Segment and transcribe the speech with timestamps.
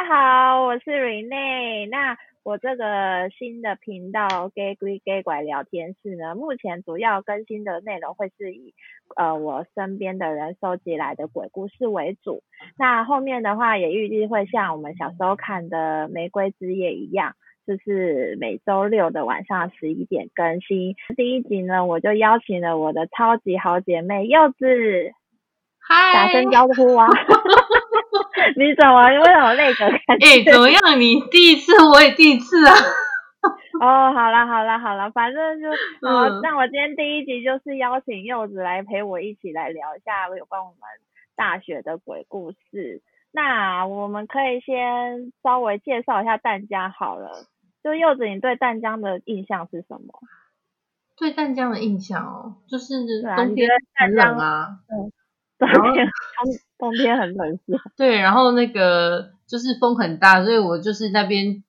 [0.00, 1.86] 大家好，我是 Rene。
[1.90, 8.72] 那我这个新的频道 Gay 鬼 Gay 拐聊天室呢，目前主要更新的内容会是以
[9.14, 12.42] 呃我身边的人收集来的鬼故事为主。
[12.78, 17.34] 那后面的话也预计会像我们小时候看的《玫瑰之夜》一样，
[17.66, 20.94] 就是每周六的晚上十一点更新。
[21.14, 25.12] 第一集呢，我就邀请了我的超级好姐妹柚子，
[25.78, 27.06] 嗨，打声招呼啊。
[28.56, 29.06] 你怎么？
[29.08, 29.86] 为什么那个？
[30.20, 31.00] 哎、欸，怎么样？
[31.00, 32.74] 你第一次，我也第一次啊。
[33.80, 35.68] 哦，好了好了好了，反正就，
[36.06, 40.76] 呃、嗯，那我今天第一集就是邀请柚子来陪我一起来聊一下有关我们
[41.36, 43.00] 大学的鬼故事。
[43.32, 47.46] 那我们可以先稍微介绍一下淡江好了。
[47.82, 50.12] 就柚子，你对淡江的印象是什么？
[51.16, 52.94] 对淡江的印象哦，就是
[53.36, 54.80] 冬天很冷啊。
[54.92, 55.12] 嗯
[55.66, 57.82] 冬天冬冬天很冷是吧？
[57.96, 61.62] 对，然后那个就是风很大，所以我就是那边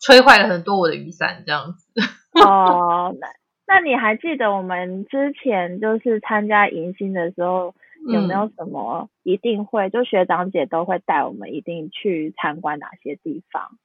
[0.00, 1.86] 吹坏了很多我的雨伞这样子。
[2.44, 3.28] 哦，那
[3.66, 7.74] 那你还记得我们之前就是参加迎新的时候，
[8.08, 13.78] 有没有什么一定会、嗯、就学长姐都会带我们一定去参观哪些地方？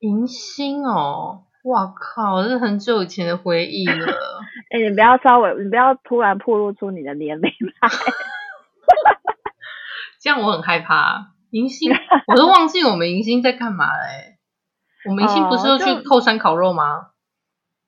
[0.00, 4.06] 迎新哦，哇靠，这是很久以前的回忆了。
[4.70, 7.88] 哎、欸，你不要稍微，你不要突然暴露出你的年龄来，
[10.20, 11.32] 这样我很害怕。
[11.50, 11.90] 迎新，
[12.28, 14.38] 我都忘记我们迎新在干嘛嘞。
[15.04, 17.08] 我们迎新不是要去后山烤肉吗？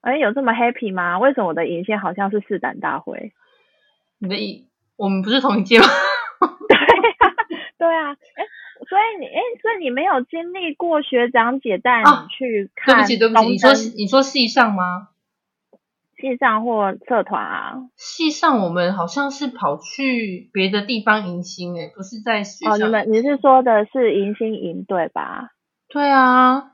[0.00, 1.18] 哎、呃，有这么 happy 吗？
[1.18, 3.32] 为什么我的迎新好像是试胆大会？
[4.18, 5.86] 你的迎，我们不是同一届吗？
[6.68, 7.32] 对啊，
[7.78, 8.10] 对啊。
[8.10, 8.44] 哎，
[8.92, 12.98] 所以你，哎，所以你没有经历过学长姐带你去看、啊？
[12.98, 15.08] 对不起，对不起，你说你说系上吗？
[16.20, 17.88] 系上或社团啊？
[17.96, 22.74] 系上我们好像是跑去别的地方迎新诶，不是在学校。
[22.74, 25.52] 哦，你们你是说的是迎新营对吧？
[25.88, 26.72] 对啊。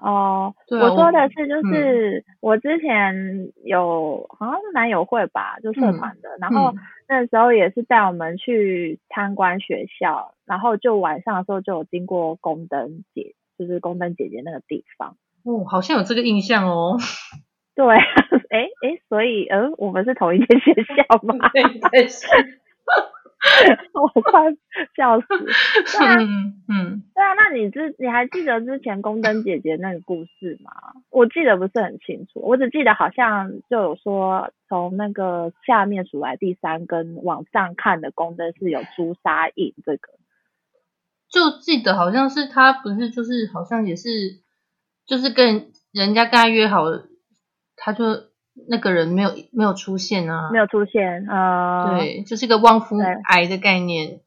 [0.00, 6.72] 哦，对我说的是就是我之前有、嗯、好像是男友会吧，就社团的、嗯，然后
[7.08, 15.16] 那时候也是带我们去参观学校，然后就晚上的时候就有经过宫灯姐，就是宫灯姐姐那个地方。
[15.44, 16.98] 哦，好像有这个印象哦。
[17.74, 17.86] 对，
[18.50, 21.48] 哎哎，所以，嗯，我们是同一间学校吗？
[21.54, 22.26] 对对是，
[23.94, 24.42] 我快
[24.96, 25.26] 笑死。
[25.98, 30.72] 对啊，嗯嗯，对啊，那你之你还记得之前宫灯姐姐那个故事吗？
[31.10, 40.08] 我记得不是很清楚，我只记得好像就有说，从那个下面数来第三根往上看的宫灯是有朱砂印，这个
[41.30, 44.08] 就记得好像是他不是就是好像也是
[45.06, 47.06] 就是跟人家跟他约好了。
[47.80, 48.04] 他就
[48.68, 54.20] 那个人没有没有出现啊，没有出现啊、呃，对，就是一个旺夫癌的概念。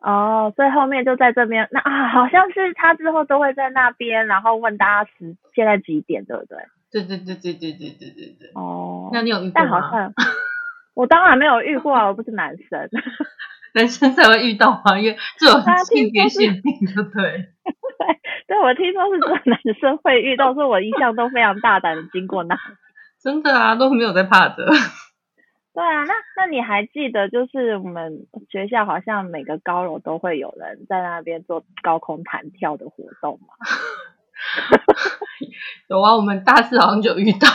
[0.00, 6.58] 哦，所以后面就在这边，那啊，好像是他之后都会在那边，然后问大家时现在几点，对不对？
[6.90, 8.50] 对对对对对对对对对。
[8.54, 9.68] 哦，那你有遇过吗？
[9.68, 10.12] 但好像
[10.94, 12.88] 我当然没有遇过啊，我不是男生，
[13.74, 17.48] 男生才会遇到啊，因为这种性别限定的，对。
[18.02, 18.18] 对
[18.48, 22.56] 对，我听说是只有男生会遇到，所以我一向都非常大胆的经过那。
[23.22, 24.66] 真的啊，都没有在怕的。
[25.74, 33.54] 对啊，那那你还记得，就是我们学校好像每个高楼都会有人在那边做高空弹跳的活动吗？
[35.88, 37.48] 有啊，我们大四好像就遇到。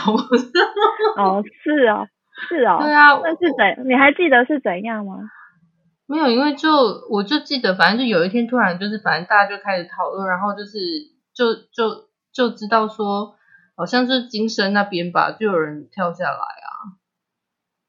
[1.16, 2.08] 哦，是啊，
[2.48, 2.82] 是啊。
[2.82, 3.88] 对啊，那是怎？
[3.88, 5.30] 你还记得是怎样吗？
[6.06, 6.70] 没有，因为就
[7.10, 10.78] 我就记得，反正就有一天突然就是，反正大家就开始讨论，然后就是
[11.34, 13.36] 就就就知道说。
[13.78, 16.98] 好像是金声那边吧，就有人跳下来啊！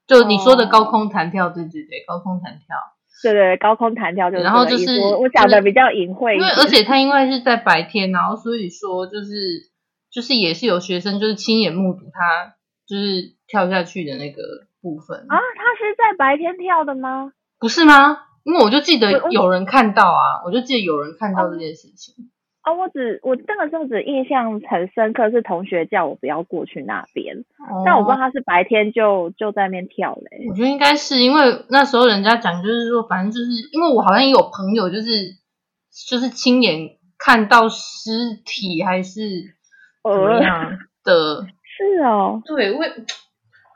[0.05, 2.77] 就你说的高空弹跳，对对对，高空弹跳，
[3.23, 4.43] 对对，高空弹跳就是。
[4.43, 9.71] 然后就是我讲的比较隐晦，因为而且他因为是在白天，然后所以说就是
[10.11, 12.53] 就是也是有学生就是亲眼目睹他
[12.87, 14.43] 就是跳下去的那个
[14.81, 15.35] 部分啊。
[15.35, 17.33] 他是在白天跳的吗？
[17.57, 18.19] 不是吗？
[18.43, 22.29] 因为我就记得有人看到啊，我就记得有人看到这件事情。
[22.69, 30.45] 哦，我只我那个时候只印象很深刻，是同学叫我不要过去那边，哦、但我不知道他是白天就就在那边跳嘞。
[30.47, 35.07] 我觉得应该是因为那时候人家讲，就是说，反正就是因为我好像也有朋友，就是
[36.07, 38.11] 就是亲眼看到尸
[38.45, 39.21] 体还是
[40.03, 41.13] 怎么样的。
[41.13, 42.91] 呃、 是哦，对，我也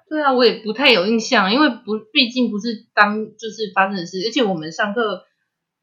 [0.08, 5.24] 对啊，我也不太有印象，因为不毕竟不是当就是发生的事，而且我们上课。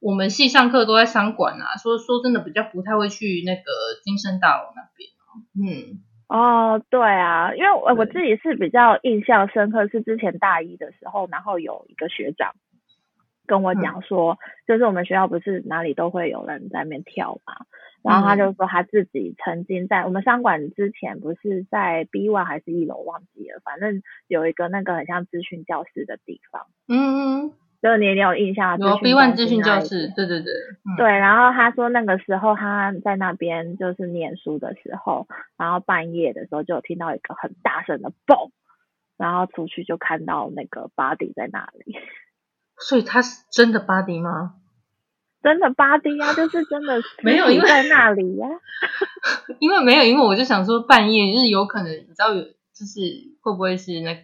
[0.01, 3.63] 我们系上课都在商管啊，说说真的比较不太会去那个
[4.03, 5.11] 金生大楼那边。
[5.55, 12.55] 嗯，哦，对啊，因为我我自己是比较印象深刻，是之前大一的时候，然后有一个学长
[13.47, 17.67] 跟我讲说，嗯、就是我们学校不是哪里都会有人在那边跳嘛，
[18.03, 26.67] 然后他就说他自己曾经在我们商管之前不是在 B one 还是一楼忘记了，反正有一个那个很像资讯教室的地方。
[26.89, 27.53] 嗯嗯。
[27.83, 30.53] 就是你也有印象，有 B one 资讯教室，对对对，
[30.85, 31.07] 嗯、对。
[31.07, 38.51] 然后他说那个时候他在那边就是念书的时候，然后半夜的时候就有听到一个很大声的嘣，
[39.17, 41.97] 然后出去就看到那个 body 在那里。
[42.79, 44.57] 所以他是真的 body 吗？
[45.43, 48.61] 真的 body 啊，就是真的 没有因为在那里呀、啊。
[49.59, 53.01] 因为没有，因为我就想说半夜就是有可能，你知道有就是
[53.41, 54.21] 会不会是那个。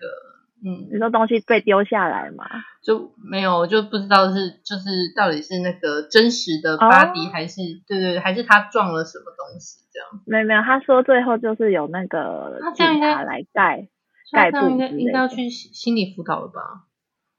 [0.67, 2.45] 嗯，你说东西被丢下来嘛？
[2.83, 10.09] 就没有，就不知道是就是到底是那个真实的 body、哦、还是对对对，还是他撞了什么东西这样？
[10.27, 13.87] 没有没有，他说最后就是有那个警察来盖
[14.33, 16.83] 盖布，应该应该要去心理辅导了吧？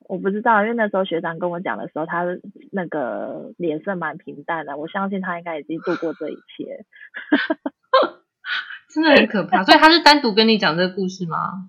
[0.07, 2.23] 我不知道，因为那时候学长跟我讲的时候，他
[2.71, 6.85] 那个脸色蛮平淡的，我相信他应该已经度过这一切。
[8.89, 11.67] 真的很可怕，所以他是单独跟你讲这个故事吗？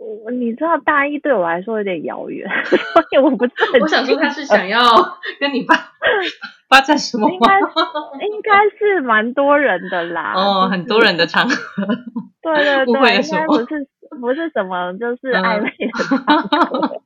[0.00, 2.78] 我你知道大一对我来说有点遥远， 所
[3.12, 3.80] 以我不是很。
[3.82, 4.80] 我想说他是想要
[5.38, 5.74] 跟你发
[6.70, 7.34] 发展什么吗？
[7.34, 10.32] 应该应该是蛮多人的啦。
[10.34, 11.86] 哦，很多人的场合。
[12.42, 13.88] 对对对，应该不是
[14.20, 16.78] 不是什么就是暧昧的场合。
[16.78, 17.00] 嗯、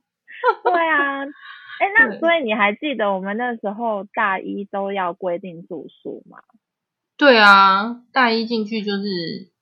[0.63, 6.37] 对啊，哎，那所以你还记得我们那时候大一都要规定住宿吗？
[7.17, 9.53] 对啊，大一进去就是。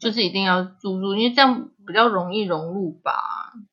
[0.00, 3.12] 就是一定要住宿，因为这样比较容易融入吧，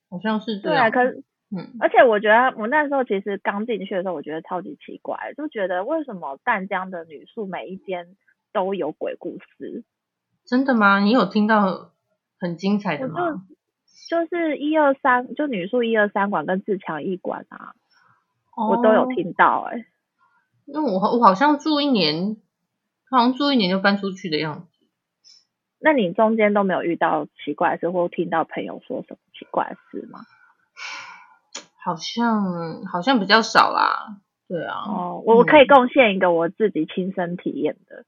[0.10, 0.76] 好像是这样。
[0.76, 1.24] 对啊，可是，
[1.56, 8.16] 嗯，而且我觉得我那时候其实刚进去的时候，我觉得超级奇怪，就觉得为什么淡江的女宿每一间
[8.54, 9.84] 都有鬼故事？
[10.46, 11.00] 真的吗？
[11.00, 11.92] 你有听到
[12.40, 13.44] 很精彩的吗？
[14.10, 17.74] 就，就是一二三，就女宿一二三馆跟自强一馆啊，
[18.56, 19.86] 哦、我都有听到哎、欸。
[20.66, 22.38] 因为我我好像住一年，
[23.10, 24.75] 好像住一年就搬出去的样子。
[25.86, 30.22] 那你中间都没有遇到奇怪的事，或听到朋友说什么奇怪的事吗？
[31.86, 34.18] 好像好像比较少啦。
[34.48, 34.82] 对啊。
[34.88, 38.04] 哦，我我可以贡献一个我自己亲身体验的。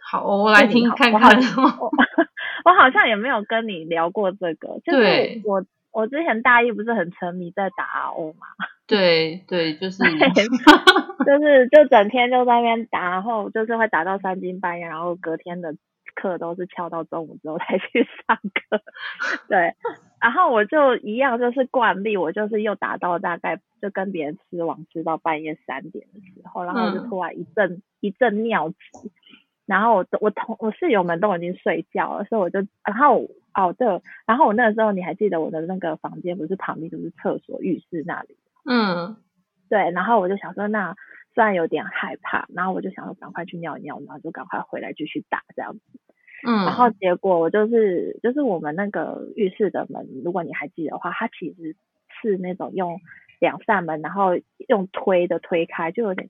[0.00, 1.38] 好，我来听看看。
[1.58, 1.92] 我，
[2.64, 4.80] 我好像也没有跟你聊过这个。
[4.82, 5.62] 就是我
[5.92, 8.46] 我之前大一不是很沉迷在打 RO 嘛？
[8.88, 15.74] 对对，就是就是就整天就在那边打，然后就是会打到三更半夜，然后隔天的。
[16.20, 18.82] 课都是翘到中午之后才去上课，
[19.48, 19.72] 对，
[20.20, 29.12] 然后我就一样，就是惯例，我就是又打到大概就跟别人吃网吃到半夜三点的时候，然后我就突然一阵、嗯、一阵尿急，
[29.64, 38.36] 然后我我同我室友们都已经睡觉了，所以我就然后哦对，然后我那个时候你还记得我的那个房间不是旁边就是厕所浴室那里，
[38.68, 39.16] 嗯，
[39.68, 40.96] 对，然后我就想说那
[41.34, 45.80] 虽然有点害怕，然后我就想说赶快去尿一尿，然后就赶快回来继续打这样子。
[46.46, 51.74] 嗯，然后结果我就是就是我们那个浴室的门，如果你还记得的话，它其实
[52.20, 53.00] 是那种用
[53.40, 54.38] 两扇门，然后
[54.68, 56.28] 用推的推开，就有点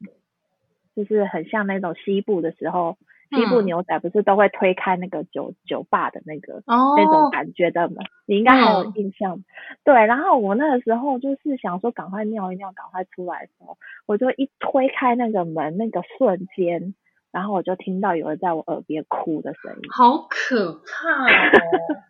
[0.96, 2.96] 就是很像那种西部的时候，
[3.30, 9.36] 西部牛仔不是都会推开那个酒酒吧的那个、哦、那种感觉的门，你应该还有印象。
[9.36, 9.44] 嗯、
[9.84, 16.94] 对，然后我那个时候就是想说赶快尿一尿，赶快出来的时候，我就一推开那个门，那个瞬间。
[17.32, 21.28] 然后我就听到有人在我耳边哭的声音，好可怕哦！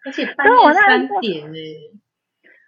[0.06, 1.58] 而且半 夜三点呢。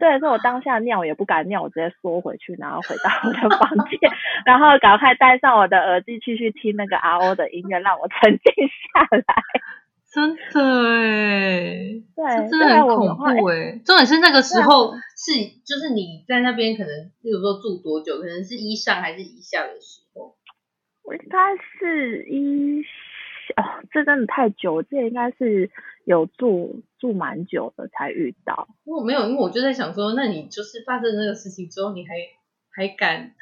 [0.01, 4.11] 对，所以我当下尿也不敢尿，我直接缩回去，然后回到我的房间，
[4.47, 9.23] 然后赶快戴上我的耳机，继续听那个 RO 的音乐，让我沉浸下来。
[10.11, 10.41] 真的
[10.91, 13.79] 哎，对，真的很恐怖哎。
[13.85, 15.33] 重点是那个时候是，
[15.65, 20.35] 就是你在那边可能，比如说住多久，可能是一上还是一下的时候。
[21.15, 22.83] 应该是一
[23.57, 25.71] 哦，这真的太久，这应该是
[26.05, 28.69] 有住住蛮久的才遇到。
[28.85, 32.15] 我没有，因为我就在想说，那你就是发生那个事情之后，你还
[32.73, 33.33] 还敢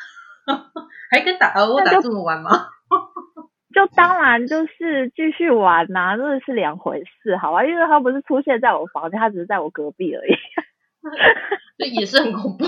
[1.11, 2.51] 还敢打 RO 打这么晚吗？
[3.75, 7.63] 就当然就是继续玩呐、啊，这是两回事，好吧？
[7.65, 10.33] 因为他不是出现在我房间，他只是在我隔壁而已。
[11.77, 12.65] 这也是很恐怖。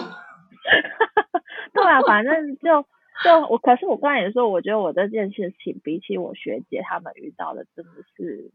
[1.73, 2.85] 对啊，反正就。
[3.25, 8.51] 就我，可是我刚才也说，我觉得我这件事情比起我学姐他们遇到的，真的是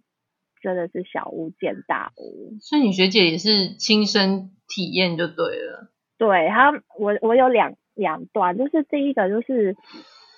[0.62, 2.58] 真的是小巫见大巫。
[2.60, 5.92] 所以你学姐也是亲身体验就对了。
[6.18, 9.76] 对，他我我有两两段，就是第一个就是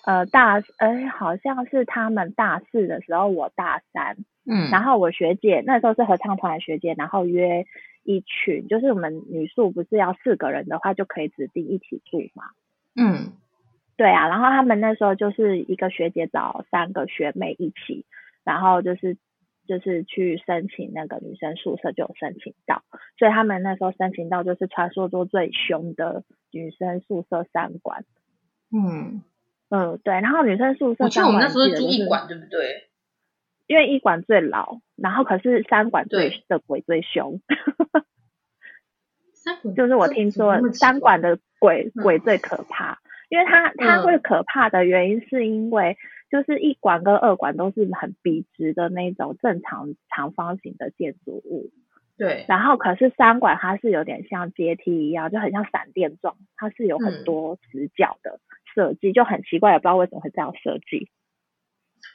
[0.06, 7.66] 呃大呃好像是他们大四的时候，我大三，嗯，然后我学姐那时候是合唱团的学姐，然后约
[8.04, 12.46] 一群，就是我们女宿不是要四个人的话就可以指定一起住嘛。
[12.96, 13.34] 嗯，
[13.98, 18.06] 对啊，然后他们那时候就是一个学姐找三个学妹一起，
[18.44, 19.18] 然后就是
[19.68, 22.84] 就是去申请那个女生宿舍就有申请到，
[23.18, 28.06] 所以他们那时候申请到就是传说中最凶的女生宿舍三馆。
[28.72, 29.24] 嗯
[29.70, 32.88] 嗯，对，然后女生宿舍，我记得我们那时候住一馆，对不对？
[33.66, 37.42] 因为一馆最老，然后可是三馆最的鬼最凶。
[39.76, 45.98] 就是我听说三馆的鬼鬼最可怕，因为它它会可怕的原因是因为
[46.32, 51.72] 就是一馆跟二馆都是很笔直的那种正常长方形的建筑物，
[52.18, 52.46] 对。
[52.48, 58.40] 然后可是三馆它是有点像阶梯一样，就很像闪电状，它是有很多直角的
[58.74, 61.10] 设计，就很奇怪，也不知道为什么会这样设计。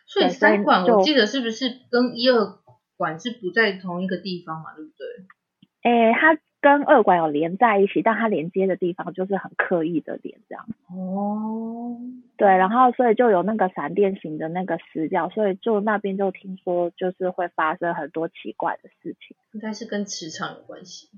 [0.06, 2.58] 所以三馆我记得是不是跟一二
[2.96, 4.74] 馆是不在同一个地方嘛？
[4.76, 5.90] 对不对？
[5.90, 6.38] 诶，它。
[6.62, 10.66] 跟二馆有连在一起，但它连接的地方就是很刻意的连这样。
[10.88, 11.98] 哦，
[12.38, 19.36] 对，然后所以就有那个闪电型的那个死角，所以就那边就听说就是会发生很多奇怪的事情。
[19.52, 21.08] 应该是跟磁场有关系。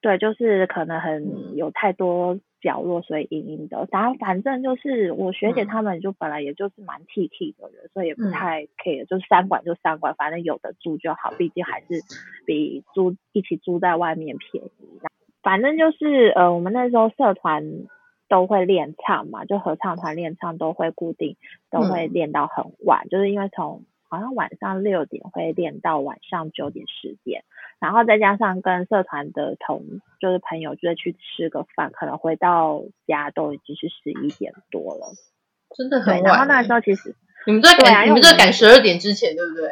[0.00, 2.38] 对，就是可能很有太多。
[2.60, 3.88] 角落，所以阴阴的。
[3.90, 12.00] 然后反正就是我学姐他们就本来也就是蛮 T T 的人，嗯、所以也不太 care，就是三馆就三馆，反正有的住就好，毕竟还是
[12.46, 15.00] 比租一起租在外面便宜。
[15.42, 17.64] 反正就是呃，我们那时候社团
[18.28, 21.36] 都会练唱嘛，就合唱团练唱都会固定，
[21.70, 23.84] 都会练到很晚，嗯、就是因为从。
[24.12, 27.44] 好像晚上六点会练到晚上九点十点，
[27.80, 29.82] 然后再加上跟社团的同
[30.20, 35.14] 就是朋友，就是去吃个饭，可能回到家都已经是十一点多了，
[35.74, 36.24] 真的很晚。
[36.24, 39.70] 然后那时候其实你们在赶，啊、你们在赶十二点之前，对不对？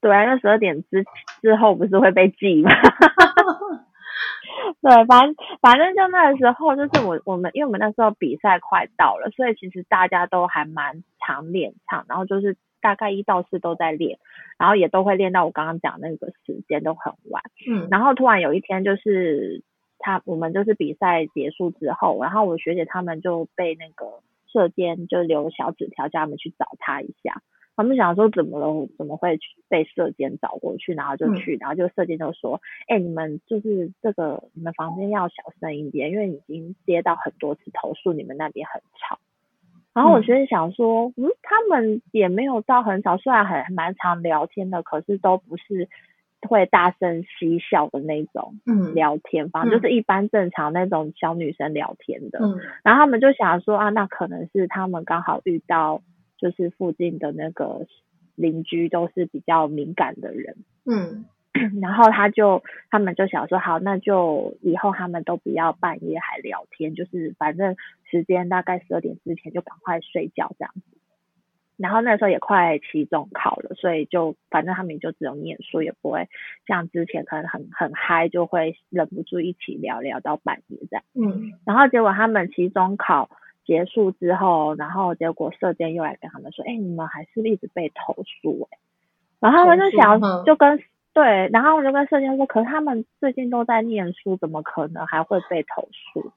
[0.00, 1.04] 对啊，那十二点之
[1.40, 2.70] 之后不是会被记吗？
[4.82, 12.56] 对，反正反正就那个时候，就是我我们因为我们那时候比赛快到了，所以其实大家都还蛮常练唱，然后就是。
[12.80, 14.18] 大概一到四都在练，
[14.58, 17.42] 然后也都会练到我刚刚讲那个时间都很晚。
[17.68, 19.62] 嗯，然后突然有一天就是
[19.98, 27.42] 他我们就是比赛结束之后，然后我学姐他们就被那个社监就留小纸条叫他们去找他一下。
[27.78, 28.88] 他们想说怎么了？
[28.96, 30.94] 怎么会被射监找过去？
[30.94, 39.18] 然后就去，然后就射监就说：“哎、你们就是这个你们房间要小声一点，因为已经接到很多次投诉，你们那边很吵。”
[39.96, 45.88] 然后我学姐想说，嗯，他们也没有到很少，虽然很蛮常聊天的，可是都不是
[46.46, 52.40] 会大声嬉笑的那种，嗯，聊天，反正就是一般正常那种小女生聊天的。
[52.42, 56.02] 嗯，然后他们就想说啊，那可能是他们刚好遇到，
[56.36, 57.86] 就是附近的那个
[58.34, 61.24] 邻居都是比较敏感的人，嗯。
[61.80, 67.76] 然后他就，他们就想说，好，那就以后他们都不要半夜还聊天，就是反正
[68.10, 70.82] 时间大概十二点之前就赶快睡觉这样子。
[71.76, 76.26] 然后那时候也快期中考了，所以就反正他们也就只有念书，也不会
[76.66, 81.04] 像之前可能很很嗨，就会忍不住一起聊聊到半夜这样。
[81.14, 81.52] 嗯。
[81.66, 83.28] 然后结果他们期中考
[83.66, 88.78] 结束之后，然后结果社监又来跟他们说，哎，你们还是一直被投诉哎。
[89.38, 90.80] 然后他们就想，就跟。
[91.16, 96.30] 对，然后我就跟社监说，可是他们最近都在念书，怎么可能还会被投诉？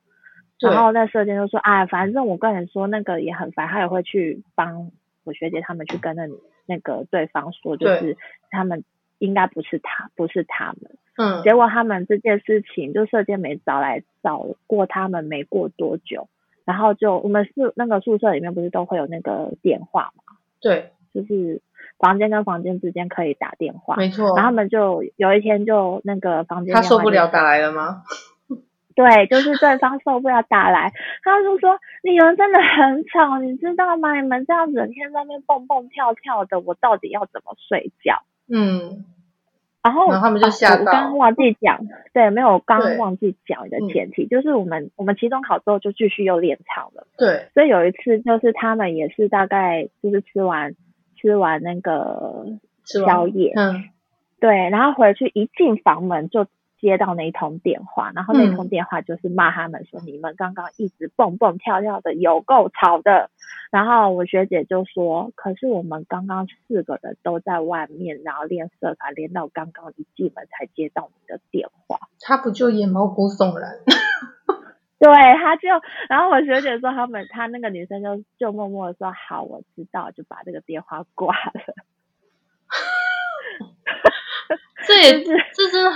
[0.62, 4.90] 然后那社监就说，哎，反正我跟你说，那个也很烦，他也会去帮
[5.26, 6.30] 我学姐他们去跟那
[6.66, 8.16] 那个对方说，就是
[8.52, 8.86] 他们
[9.18, 10.96] 应该不是他，不是他们。
[11.18, 11.44] 嗯。
[11.44, 16.30] 结果他们这件事情，就社监没找来找过他们，没过多久，
[16.64, 20.36] 然后就我们是那个宿舍里面不是都会有那个电话嘛？
[20.62, 21.62] 对，就是。
[21.98, 24.36] 房间跟房间之间可以打电话，没错。
[24.36, 28.04] 然后他们就有一天就那个房间，他受不了打来了吗？
[28.96, 30.92] 对，就是对方受不了打来，
[31.24, 34.20] 他就说你们真的很吵，你知道吗？
[34.20, 38.24] 你们这样整天在那边蹦蹦跳跳的，我到底要怎么睡觉？
[38.52, 39.06] 嗯。
[39.82, 40.76] 然后，他们就吓到。
[40.76, 41.80] 啊、我刚刚忘记讲，
[42.14, 47.08] 对，没有，我刚刚忘记讲的前提，嗯、就是我们我们期中考之后就继续又练唱了。
[47.18, 47.48] 对。
[47.54, 50.74] 所以有一次就是他们也是大概就是吃完。
[51.20, 52.46] 吃完那个
[52.86, 53.84] 宵夜，嗯，
[54.40, 56.46] 对，然后回去一进房门就
[56.80, 63.30] 接到那一通电话，然后那通电话就是骂他们说，嗯、你们刚刚一直蹦蹦跳跳的，有够吵的。
[63.70, 73.70] 然后我学姐就说，可是我们刚刚四个人都在外面，然后练社团练到刚刚一进门才接到你的电话，他不就眼毛骨悚然？
[75.00, 75.70] 对，他就，
[76.10, 81.54] 然后我学姐说他们，他那个女生就就默默的说好，我知道，就把这个电话挂了。
[84.86, 85.92] 这也是，这真的，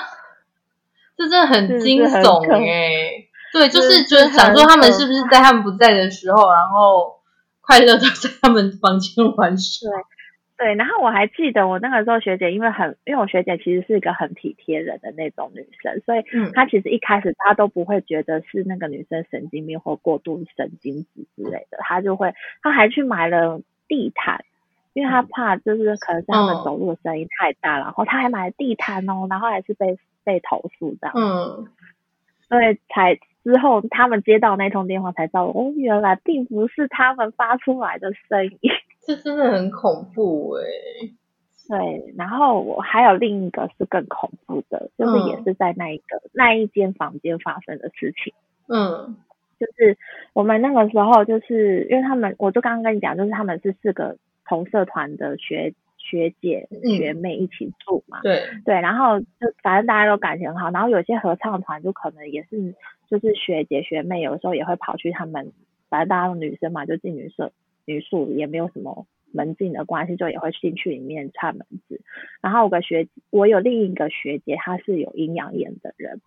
[1.18, 3.28] 这真的很惊悚哎！
[3.52, 7.20] 对，就是就是想说他们是不是在他们不在的时候，然后
[7.62, 9.90] 快乐的在他们房间玩水。
[10.58, 10.76] 对。
[10.76, 24.44] 然后我还记得我那个时候学姐，因为很，因为我学姐其实是一个很体贴人的那种女生，所以她其实一开始她都不会觉得是那个女生神经病或过度神经质之类的，她就会，她还去买了地毯，
[24.94, 31.68] 因为她怕就是可能是他们走路的声音太大，嗯、然后她还买了地毯哦，然后还是被被投诉这样，嗯，
[32.48, 38.72] 所以才之后他们接到那通电话才知道，哦，原来并不是他们发出来的声音。
[39.06, 41.14] 这真的很恐怖哎、欸，
[41.68, 48.34] 对，然后我还有另一个是更恐怖的，就是也是在那一个、嗯、那一间房间发生的事情。
[48.68, 49.18] 嗯，
[49.60, 49.98] 就是
[50.32, 58.20] 我们那个时候，就是因为他们，我就刚刚跟你讲，就是他们是四个同社团的学学姐学妹一起住嘛。
[58.20, 62.74] 嗯、对对，然后就反正大家都感情很好，然后有些合唱团就可能也是
[63.10, 65.52] 就是学姐学妹，有时候也会跑去他们，
[65.90, 67.52] 反正大家都女生嘛，就进女社。
[67.86, 72.02] 女宿也没有什么门禁的关系，就也会进去里面串门子。
[72.42, 76.22] 然后我个学，我有另一个学姐，她是有阴阳眼的人，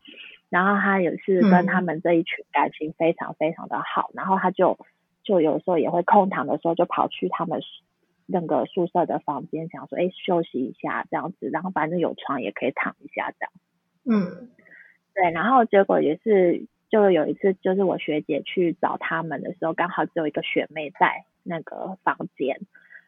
[0.50, 4.10] 然后她也是跟他们这一群感情非常非常的好。
[4.12, 4.76] 嗯、然后她就
[5.22, 7.60] 就有时候也会空堂的时候，就跑去他们
[8.26, 11.48] 那个宿舍的房间，想说，哎，休息一下这样子。
[11.52, 13.52] 然后反正有床也可以躺一下这样。
[14.04, 14.50] 嗯，
[15.14, 15.30] 对。
[15.30, 21.24] 然后结果也是，就有一次，就是我学姐去找他们的时候，刚好只有一个学妹在。
[21.46, 22.60] 那个房间，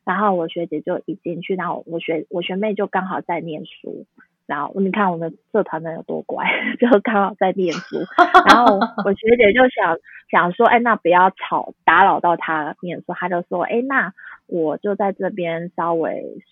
[0.04, 4.07] 然后我学姐就一进去，然后我学我学妹就刚好在念书，
[4.47, 6.47] 然后你看我们社团的有多乖，
[6.80, 7.99] 就刚好在念书，
[8.47, 9.99] 然后 我学姐就想
[10.30, 14.12] 想说，哎，那不要吵，打扰到她念书，她就说，哎，那
[14.47, 16.42] 我就在这边稍微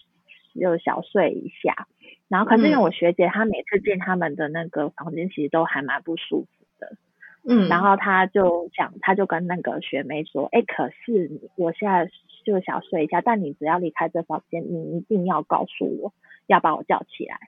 [0.60, 1.86] 就小睡一下，
[2.28, 6.55] 然后可是因为我学姐她每次进他们的那个房间，其实都还蛮不舒服的。
[7.48, 12.10] 嗯，然后他就讲，他就跟那个学妹说，哎，可是我现在
[12.44, 16.12] 就想睡一下，但你只要离开这房间，你一定要告诉我，
[16.48, 17.38] 要把我叫起来。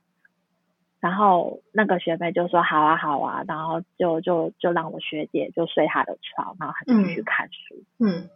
[1.00, 7.74] 然后那个学妹就说，好啊，好啊，然后就就就让我学姐就睡她的床，然后她就去看书。
[7.98, 8.30] 嗯，嗯，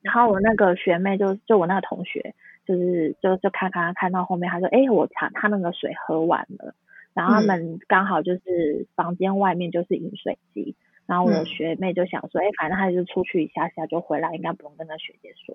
[0.00, 2.34] 然后我那个学妹就就我那个同学，
[2.66, 6.74] 就是就就看看看到后面，她说，哎，我查他那个水喝完了，
[7.12, 10.74] 然后他们刚好就是房间外面就是饮水机。
[11.12, 15.54] 然后我学妹就想说，哎、嗯，反正她就出去一下下就回来，应该不用跟她学姐说。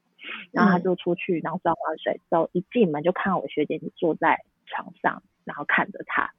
[0.52, 6.30] 然后她就出去，然后装完水之后一进门就看到我学姐就坐在床上，然后看着她，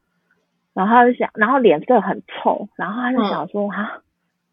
[0.72, 4.02] 然后她就想，然后脸色很臭，然后她就想说，哈、嗯，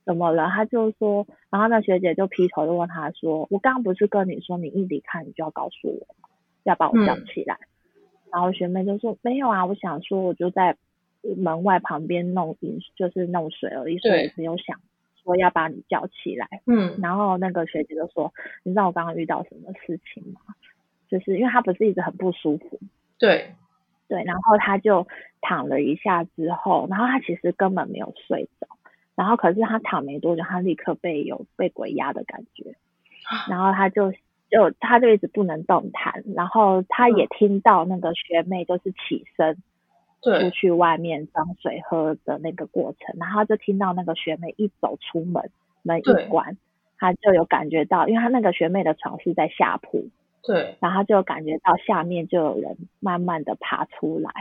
[0.04, 0.50] 怎么了？
[0.50, 6.08] 她就说，然后那学姐就劈头就问她说，我刚刚不是跟你说，你一离开你就要告诉我，
[6.64, 7.60] 要把我叫起来。
[7.94, 8.02] 嗯、
[8.32, 10.76] 然后学妹就说，没有啊，我想说我就在。
[11.38, 14.80] 门外旁边弄饮，就是弄水而已，所以没有想
[15.24, 16.48] 说要把你叫起来。
[16.68, 18.34] 嗯，然后那个学姐就说
[18.64, 20.42] ：“你知道我刚刚遇到什么事情吗？
[21.10, 22.80] 就是因为他不是一直很不舒服。”
[23.18, 23.56] 对，
[24.08, 25.08] 对，然后他就
[25.42, 28.68] 躺了一下之后，然后他其实根本没有睡着，
[29.16, 32.76] 然后可是他躺没多久，他立刻被有被鬼压的感觉，
[33.50, 34.12] 然后他就
[34.52, 39.58] 就他就一直不能动弹，然后他也听到那个学妹就是起身。
[40.22, 45.52] 出去外面装水喝的那个过程，然后就听到那个学妹一走出门，
[45.84, 46.58] 门一关，
[46.98, 50.08] 他就有感觉到，因为他那个学妹的床是在下铺，
[50.44, 54.32] 对，然后就感觉到下面就有人慢慢的爬出来，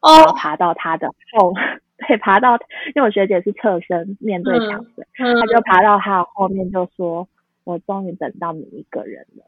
[0.00, 1.54] 哦，然后爬到他的后，
[2.06, 2.56] 对，爬到，
[2.94, 7.26] 因为我学姐是侧身面对墙的，嗯，他就爬到他后面就说，
[7.64, 9.44] 我终于等到你一个人了。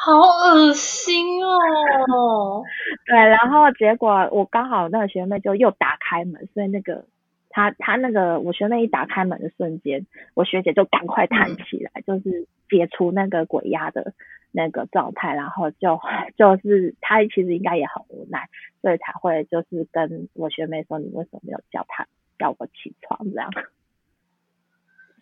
[0.00, 2.62] 好恶心哦！
[3.06, 7.04] 对，然后结果我刚好那个学妹就又打开门，所以那个
[7.50, 14.12] 她她那个我学妹一打开门的瞬间，我学姐就赶快弹起来，嗯、就是解除那个鬼压的
[14.52, 16.00] 那个状态，然后就
[16.36, 18.48] 就是她其实应该也很无奈，
[18.80, 22.06] 所以才会就是跟我学妹说，你为什么没有叫她
[22.38, 23.50] 叫我起床这样？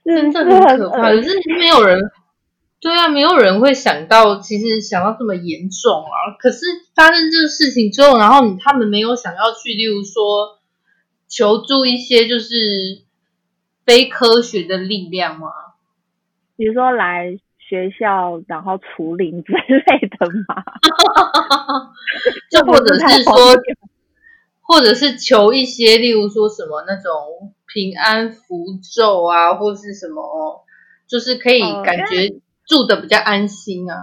[0.04, 1.98] 真的很 可怕，可是没有人。
[2.78, 6.36] 对啊，没有人会想到，其实想到这么严重啊。
[6.38, 6.60] 可是
[6.94, 10.58] 发生这个事情之后，然后他们没有想要去，例如说
[11.26, 13.02] 求助一些就是
[13.84, 15.48] 非科学的力量吗？
[16.56, 20.62] 比如说来学校然后除灵之类的吗？
[22.50, 23.32] 就或者是说，
[24.60, 30.64] 或者是求一些，例如说什么那种平安符咒啊，或是什么，
[31.08, 32.36] 就是可以感觉。
[32.66, 33.96] 哦住的比较安心啊，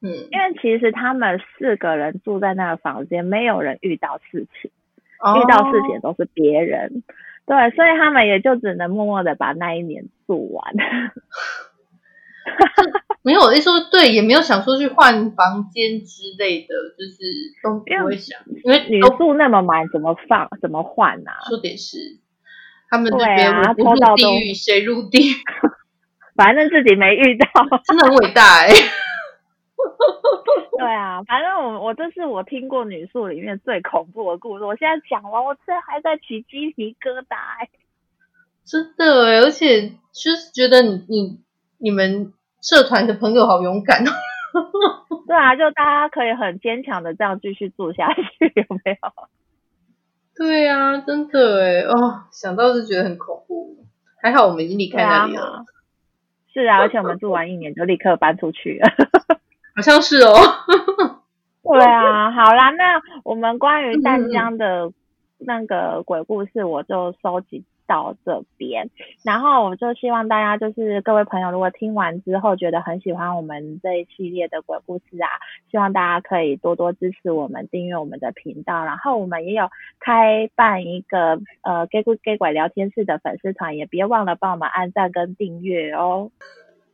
[0.00, 4.70] 嗯，因为其实他们四个人住在那个房间，没有人遇到事情，
[5.18, 7.02] 哦、遇到事情都是别人，
[7.44, 10.72] 对，所以他们也就只能默默的把那一年住完。
[13.22, 17.24] 没有，我一说对，也没有想说去换房间之类的，就是
[17.62, 21.32] 都不会想，因为你住那么满，怎么放，怎么换啊？
[21.48, 22.20] 说点是，
[22.90, 25.32] 他们这边不入地狱谁入地狱？
[26.36, 27.46] 反正自己没遇到，
[27.84, 28.68] 真的很伟大哎。
[30.78, 34.64] 对啊，反正我我这是我听过女宿里面最恐怖的故事。
[34.64, 37.68] 我现在讲完，我这还在起鸡皮疙瘩哎，
[38.64, 41.40] 真的哎，而且就是觉得你你
[41.78, 44.10] 你们社团的朋友好勇敢哦。
[45.26, 49.28] 对啊，就大家可以很坚强的这样继续住下去， 有没有？
[50.36, 53.86] 对啊，真的哎哦，想到是觉得很恐怖。
[54.20, 55.64] 还好我们已经离开那里了。
[56.60, 58.88] 啊是啊，而且我们住完一年就立刻搬出去了。
[59.74, 60.34] 好像是哦，
[61.64, 64.92] 对啊，好啦，那我们关于淡江的
[65.38, 68.88] 那个鬼故事，我就收集到这边。
[69.24, 75.28] 然后我就希望大家，就是各位朋友，如果听完之后觉得很喜欢我们这一系列的鬼故事啊，
[75.70, 78.84] 希望大家可以多多支持我们，订阅我们的频道。
[78.84, 79.68] 然后我们也有
[80.00, 86.30] 开办一个呃 “gay 鬼 gay 拐聊天室”的粉丝团，也别忘了帮我们按赞跟订阅哦。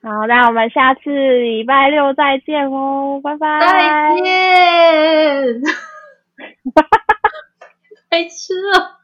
[0.02, 3.60] 好，那我们下次礼拜六再见哦，拜拜。
[3.60, 5.60] 再见。
[6.74, 7.30] 哈哈哈哈哈，
[8.08, 8.99] 白痴了。